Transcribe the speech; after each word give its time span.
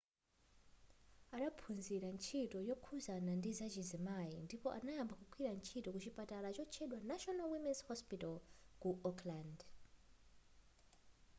adaphunzira 1.35 2.07
ntchito 2.15 2.57
yokhuzana 2.69 3.31
ndizachizimayi 3.39 4.35
ndipo 4.45 4.67
adayamba 4.77 5.13
kugwira 5.21 5.51
ntchito 5.57 5.87
ku 5.93 5.99
chipatala 6.03 6.47
chotchedwa 6.55 6.97
national 7.11 7.47
women's 7.53 7.81
hospital 7.89 8.35
ku 8.81 8.89
auckland 9.09 9.57